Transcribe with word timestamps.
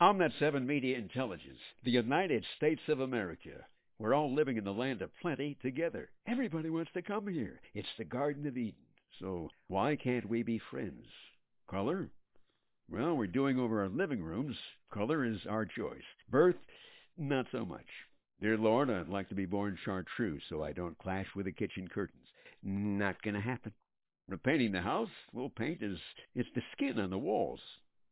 OmNet 0.00 0.30
7 0.38 0.64
Media 0.64 0.96
Intelligence, 0.96 1.58
the 1.82 1.90
United 1.90 2.44
States 2.56 2.82
of 2.86 3.00
America. 3.00 3.66
We're 3.98 4.14
all 4.14 4.32
living 4.32 4.56
in 4.56 4.62
the 4.62 4.70
land 4.70 5.02
of 5.02 5.10
plenty 5.20 5.58
together. 5.60 6.08
Everybody 6.28 6.70
wants 6.70 6.92
to 6.94 7.02
come 7.02 7.26
here. 7.26 7.58
It's 7.74 7.88
the 7.98 8.04
Garden 8.04 8.46
of 8.46 8.56
Eden. 8.56 8.78
So 9.18 9.48
why 9.66 9.96
can't 9.96 10.28
we 10.28 10.44
be 10.44 10.60
friends? 10.70 11.04
Color? 11.68 12.10
Well, 12.88 13.16
we're 13.16 13.26
doing 13.26 13.58
over 13.58 13.82
our 13.82 13.88
living 13.88 14.22
rooms. 14.22 14.54
Color 14.94 15.24
is 15.24 15.40
our 15.50 15.66
choice. 15.66 15.98
Birth? 16.30 16.54
Not 17.16 17.46
so 17.50 17.64
much. 17.64 17.88
Dear 18.40 18.56
Lord, 18.56 18.90
I'd 18.90 19.08
like 19.08 19.28
to 19.30 19.34
be 19.34 19.46
born 19.46 19.76
chartreuse 19.84 20.44
so 20.48 20.62
I 20.62 20.70
don't 20.70 20.96
clash 20.98 21.26
with 21.34 21.46
the 21.46 21.52
kitchen 21.52 21.88
curtains. 21.88 22.28
Not 22.62 23.20
gonna 23.22 23.40
happen. 23.40 23.72
We're 24.28 24.36
the 24.70 24.80
house. 24.80 25.10
We'll 25.32 25.50
paint 25.50 25.82
as 25.82 25.98
it's 26.36 26.48
the 26.54 26.62
skin 26.76 27.00
on 27.00 27.10
the 27.10 27.18
walls. 27.18 27.58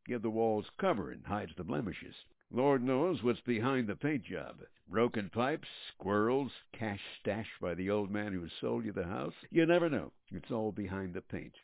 Give 0.06 0.22
the 0.22 0.30
walls 0.30 0.66
cover 0.78 1.10
and 1.10 1.26
hides 1.26 1.52
the 1.56 1.64
blemishes. 1.64 2.14
Lord 2.52 2.82
knows 2.82 3.24
what's 3.24 3.40
behind 3.40 3.88
the 3.88 3.96
paint 3.96 4.22
job. 4.22 4.62
Broken 4.88 5.28
pipes, 5.30 5.66
squirrels, 5.92 6.52
cash 6.72 7.00
stashed 7.20 7.60
by 7.60 7.74
the 7.74 7.90
old 7.90 8.08
man 8.08 8.32
who 8.32 8.48
sold 8.60 8.84
you 8.84 8.92
the 8.92 9.04
house. 9.04 9.34
You 9.50 9.66
never 9.66 9.90
know. 9.90 10.12
It's 10.30 10.52
all 10.52 10.70
behind 10.70 11.12
the 11.12 11.22
paint. 11.22 11.54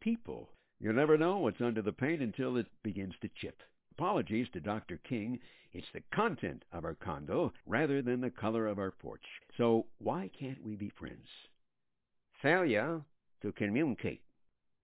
People. 0.00 0.50
You 0.80 0.92
never 0.92 1.16
know 1.16 1.38
what's 1.38 1.60
under 1.60 1.80
the 1.80 1.92
paint 1.92 2.22
until 2.22 2.56
it 2.56 2.66
begins 2.82 3.14
to 3.20 3.28
chip. 3.28 3.62
Apologies 3.92 4.48
to 4.52 4.60
Dr. 4.60 4.98
King. 5.08 5.38
It's 5.72 5.92
the 5.94 6.02
content 6.12 6.64
of 6.72 6.84
our 6.84 6.96
condo 6.96 7.52
rather 7.66 8.02
than 8.02 8.20
the 8.20 8.30
color 8.30 8.66
of 8.66 8.80
our 8.80 8.90
porch. 8.90 9.24
So 9.56 9.86
why 9.98 10.28
can't 10.36 10.62
we 10.64 10.74
be 10.74 10.90
friends? 10.98 11.28
Failure 12.42 13.02
to 13.42 13.52
communicate. 13.52 14.22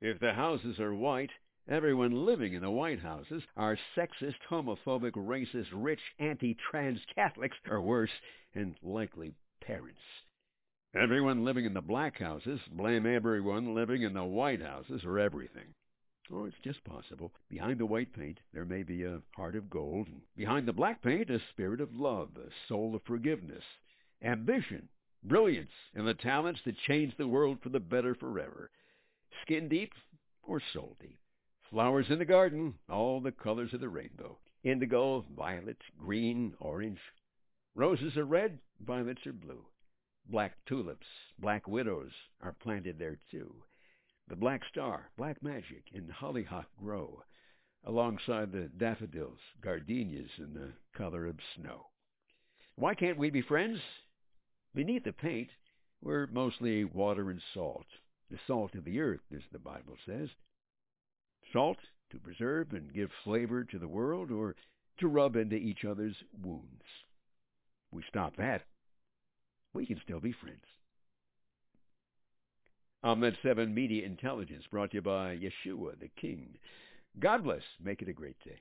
If 0.01 0.21
the 0.21 0.35
houses 0.35 0.79
are 0.79 0.95
white, 0.95 1.33
everyone 1.69 2.25
living 2.25 2.55
in 2.55 2.63
the 2.63 2.71
White 2.71 3.01
Houses 3.01 3.43
are 3.57 3.79
sexist, 3.97 4.35
homophobic, 4.51 5.13
racist, 5.13 5.69
rich, 5.73 6.01
anti-trans 6.19 6.99
Catholics, 7.15 7.57
or 7.69 7.81
worse, 7.81 8.11
and 8.55 8.75
likely 8.83 9.33
parents. 9.61 10.01
Everyone 10.95 11.45
living 11.45 11.67
in 11.67 11.75
the 11.75 11.83
black 11.83 12.19
houses 12.19 12.61
blame 12.73 13.05
everyone 13.05 13.75
living 13.75 14.03
in 14.03 14.15
the 14.15 14.25
White 14.25 14.63
Houses 14.63 15.03
for 15.03 15.19
everything. 15.19 15.75
Or 16.31 16.49
it's 16.49 16.57
just 16.65 16.83
possible. 16.85 17.33
Behind 17.51 17.79
the 17.79 17.87
white 17.87 18.13
paint, 18.15 18.39
there 18.53 18.65
may 18.65 18.83
be 18.83 19.05
a 19.05 19.21
heart 19.37 19.55
of 19.55 19.71
gold, 19.71 20.09
and 20.09 20.21
behind 20.37 20.67
the 20.67 20.73
black 20.73 21.03
paint, 21.03 21.31
a 21.31 21.41
spirit 21.51 21.81
of 21.81 21.95
love, 21.95 22.31
a 22.37 22.49
soul 22.69 22.95
of 22.95 23.03
forgiveness, 23.05 23.65
ambition, 24.23 24.89
brilliance, 25.25 25.71
and 25.95 26.07
the 26.07 26.15
talents 26.15 26.61
that 26.65 26.77
change 26.87 27.15
the 27.17 27.29
world 27.29 27.59
for 27.63 27.69
the 27.69 27.81
better 27.81 28.15
forever. 28.15 28.71
Skin 29.43 29.69
deep 29.69 29.93
or 30.43 30.61
soul 30.73 30.97
deep. 31.01 31.19
Flowers 31.71 32.07
in 32.09 32.19
the 32.19 32.25
garden, 32.25 32.79
all 32.89 33.21
the 33.21 33.31
colors 33.31 33.75
of 33.75 33.81
the 33.81 33.91
rainbow. 33.91 34.39
Indigo, 34.65 35.27
violet, 35.37 35.77
green, 35.99 36.55
orange. 36.61 37.01
Roses 37.75 38.17
are 38.17 38.25
red, 38.25 38.59
violets 38.81 39.27
are 39.27 39.35
blue. 39.35 39.67
Black 40.31 40.57
tulips, 40.67 41.07
black 41.39 41.69
widows 41.69 42.13
are 42.41 42.55
planted 42.55 42.99
there 42.99 43.19
too. 43.31 43.55
The 44.29 44.37
black 44.37 44.65
star, 44.65 45.11
black 45.19 45.43
magic, 45.43 45.85
and 45.93 46.11
hollyhock 46.11 46.69
grow 46.79 47.23
alongside 47.85 48.51
the 48.51 48.71
daffodils, 48.77 49.39
gardenias, 49.61 50.31
and 50.39 50.57
the 50.57 50.73
color 50.97 51.27
of 51.27 51.39
snow. 51.55 51.87
Why 52.77 52.95
can't 52.95 53.19
we 53.19 53.29
be 53.29 53.43
friends? 53.43 53.81
Beneath 54.75 55.05
the 55.05 55.13
paint, 55.13 55.51
we're 56.01 56.27
mostly 56.29 56.85
water 56.85 57.31
and 57.31 57.43
salt, 57.53 57.87
the 58.31 58.39
salt 58.47 58.75
of 58.75 58.85
the 58.85 59.01
earth, 59.01 59.21
as 59.35 59.43
the 59.53 59.59
Bible 59.59 59.97
says. 60.07 60.31
Salt 61.53 61.79
to 62.11 62.19
preserve 62.19 62.73
and 62.73 62.93
give 62.93 63.11
flavor 63.25 63.65
to 63.65 63.79
the 63.79 63.89
world 63.89 64.31
or 64.31 64.55
to 65.01 65.09
rub 65.09 65.37
into 65.37 65.57
each 65.57 65.85
other's 65.85 66.17
wounds. 66.43 66.85
We 67.93 68.03
stop 68.09 68.37
that, 68.37 68.63
we 69.73 69.87
can 69.87 70.01
still 70.05 70.21
be 70.21 70.33
friends. 70.33 70.65
OmNet 73.05 73.37
7 73.43 73.73
Media 73.73 74.05
Intelligence 74.05 74.65
brought 74.71 74.91
to 74.91 74.97
you 74.97 75.03
by 75.03 75.37
Yeshua 75.37 75.99
the 76.01 76.11
King. 76.21 76.59
God 77.21 77.45
bless. 77.45 77.63
Make 77.83 78.03
it 78.03 78.09
a 78.09 78.13
great 78.13 78.37
day. 78.45 78.61